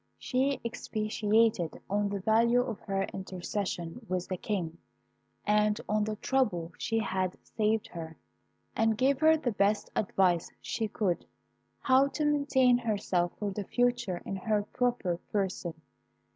[0.17, 4.79] "She expatiated on the value of her intercession with the King,
[5.45, 8.17] and on the trouble she had saved her,
[8.75, 11.27] and gave her the best advice she could
[11.81, 15.79] how to maintain herself for the future in her proper person.